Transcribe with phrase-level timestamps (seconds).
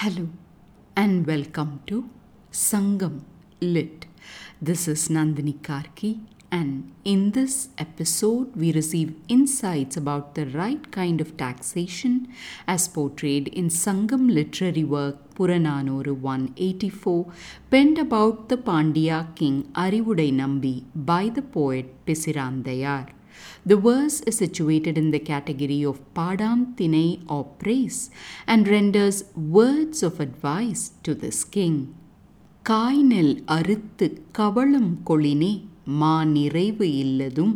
[0.00, 0.28] Hello
[0.94, 2.08] and welcome to
[2.52, 3.22] Sangam
[3.60, 4.06] Lit.
[4.62, 6.20] This is Nandini Karki,
[6.52, 12.28] and in this episode, we receive insights about the right kind of taxation
[12.68, 17.26] as portrayed in Sangam literary work Puranaanooru 184,
[17.68, 23.17] penned about the Pandya king Arivudai Nambi by the poet Pisiraanthaiyaar.
[23.66, 28.10] The verse is situated in the category of Padam Tinai or praise
[28.46, 31.76] and renders words of advice to this king.
[32.64, 35.52] காய்நெல் அறுத்து கவளம் கொளினே
[35.84, 37.54] மா நிறைவு இல்லதும்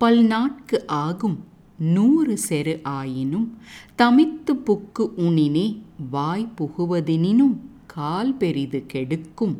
[0.00, 1.36] பல்நாட்கு ஆகும்
[1.78, 3.58] நூறு செரு ஆயினும்
[3.94, 5.66] தமித்து book உணினே
[6.10, 7.56] வாய் புகுவதினும்
[7.98, 9.56] கால் பெரிது கெடுக்கும்.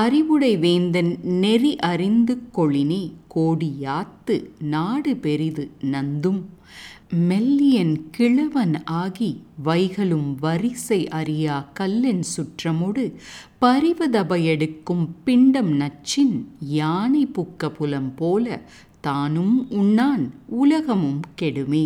[0.00, 3.02] அறிவுடை வேந்தன் நெறி அறிந்து கொளினே
[3.34, 4.36] கோடியாத்து
[4.72, 6.42] நாடு பெரிது நந்தும்.
[7.28, 9.30] மெல்லியன் கிழவன் ஆகி
[9.64, 13.04] வைகளும் வரிசை அறியா கல்லென் சுற்றமொடு
[13.60, 18.60] பரிவதபையெடுக்கும் பிண்டம் நச்சின் யானை புக்க புலம் போல
[19.00, 20.24] தானும் உண்ணான்
[20.62, 21.84] உலகமும் கெடுமே.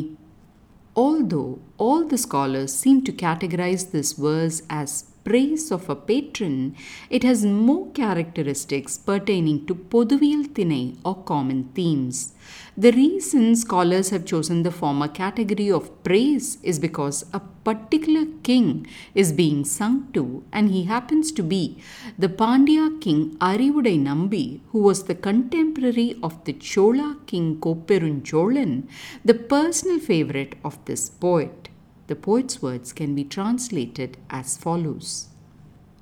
[0.97, 4.93] Although all the scholars seem to categorize this verse as
[5.29, 6.75] praise of a patron,
[7.11, 12.33] it has more characteristics pertaining to Poduviyal Tinai or common themes.
[12.77, 18.87] The reason scholars have chosen the former category of praise is because a particular king
[19.15, 21.83] is being sung to, and he happens to be
[22.19, 28.89] the Pandya king Arivudai Nambi, who was the contemporary of the Chola king Kopperuncholan,
[29.25, 31.68] the personal favorite of this poet.
[32.09, 35.29] The poet's words can be translated as follows.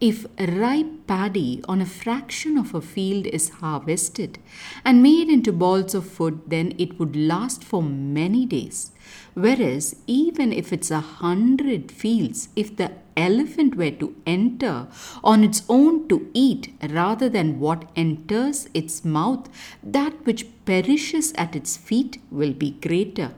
[0.01, 4.39] If a ripe paddy on a fraction of a field is harvested
[4.85, 8.93] and made into balls of food, then it would last for many days.
[9.35, 14.87] Whereas, even if it's a hundred fields, if the elephant were to enter
[15.25, 19.49] on its own to eat rather than what enters its mouth,
[19.83, 23.33] that which perishes at its feet will be greater.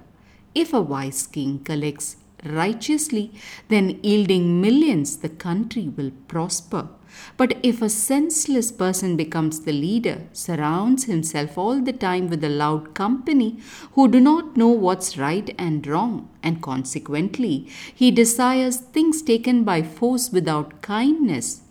[0.54, 3.32] If a wise king collects righteously,
[3.68, 6.88] then yielding millions, the country will prosper.
[7.36, 12.48] But if a senseless person becomes the leader, surrounds himself all the time with a
[12.48, 13.58] loud company
[13.92, 19.82] who do not know what's right and wrong, and consequently he desires things taken by
[19.82, 21.62] force without kindness,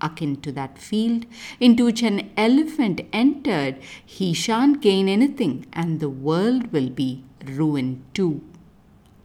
[0.00, 1.24] akin to that field
[1.58, 8.02] into which an elephant entered, he shan't gain anything, and the world will be ruined
[8.14, 8.42] too.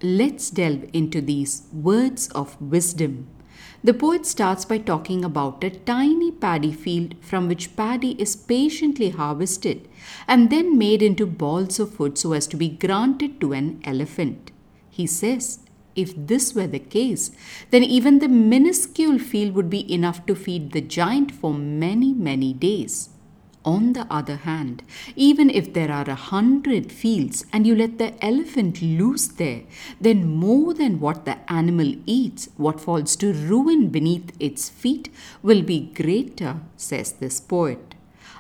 [0.03, 3.27] Let's delve into these words of wisdom.
[3.83, 9.09] The poet starts by talking about a tiny paddy field from which paddy is patiently
[9.09, 9.87] harvested
[10.27, 14.51] and then made into balls of food so as to be granted to an elephant.
[14.87, 15.59] He says,
[15.95, 17.31] if this were the case,
[17.71, 22.53] then even the minuscule field would be enough to feed the giant for many, many
[22.53, 23.09] days.
[23.67, 24.81] On the other hand,
[25.17, 29.63] even if there are a hundred fields and you let the elephant loose there,
[29.99, 35.09] then more than what the animal eats, what falls to ruin beneath its feet
[35.43, 37.95] will be greater, says this poet.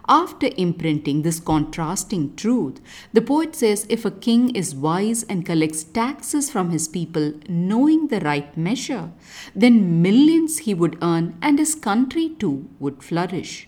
[0.07, 2.79] After imprinting this contrasting truth,
[3.11, 8.07] the poet says if a king is wise and collects taxes from his people, knowing
[8.07, 9.11] the right measure,
[9.53, 13.67] then millions he would earn and his country too would flourish.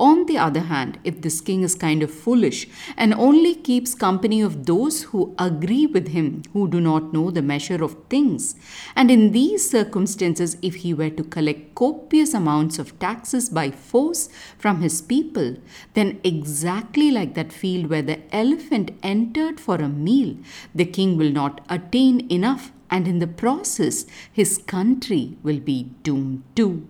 [0.00, 2.66] On the other hand, if this king is kind of foolish
[2.96, 7.42] and only keeps company of those who agree with him, who do not know the
[7.42, 8.54] measure of things,
[8.96, 14.30] and in these circumstances, if he were to collect copious amounts of taxes by force
[14.56, 15.56] from his people,
[15.92, 20.34] then exactly like that field where the elephant entered for a meal,
[20.74, 26.42] the king will not attain enough, and in the process, his country will be doomed
[26.56, 26.88] too.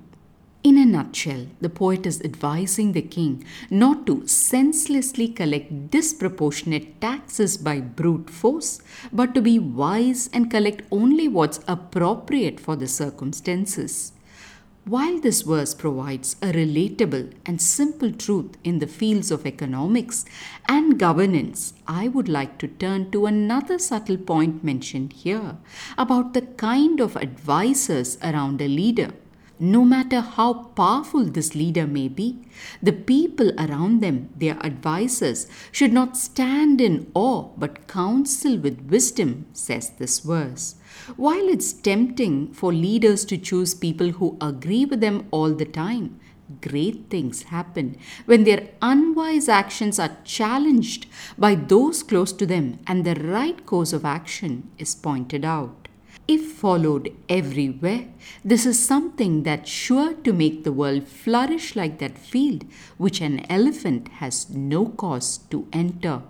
[0.62, 7.56] In a nutshell, the poet is advising the king not to senselessly collect disproportionate taxes
[7.56, 14.12] by brute force, but to be wise and collect only what's appropriate for the circumstances.
[14.84, 20.26] While this verse provides a relatable and simple truth in the fields of economics
[20.68, 25.56] and governance, I would like to turn to another subtle point mentioned here
[25.96, 29.12] about the kind of advisors around a leader
[29.60, 32.38] no matter how powerful this leader may be,
[32.82, 39.46] the people around them, their advisers, should not stand in awe but counsel with wisdom,
[39.52, 40.76] says this verse.
[41.16, 46.18] While it's tempting for leaders to choose people who agree with them all the time,
[46.60, 47.96] great things happen
[48.26, 51.06] when their unwise actions are challenged
[51.38, 55.79] by those close to them and the right course of action is pointed out.
[56.30, 58.06] If followed everywhere,
[58.44, 62.64] this is something that's sure to make the world flourish like that field
[62.98, 66.22] which an elephant has no cause to enter.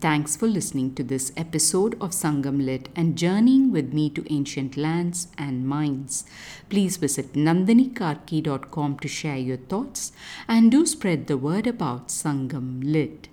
[0.00, 4.78] Thanks for listening to this episode of Sangam Lit and journeying with me to ancient
[4.78, 6.24] lands and minds.
[6.70, 10.12] Please visit nandinikarki.com to share your thoughts
[10.48, 13.28] and do spread the word about Sangam Lit.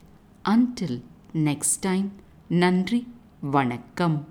[0.45, 0.99] Until
[1.33, 2.11] next time,
[2.51, 3.05] Nandri
[3.41, 4.25] Vanakkam.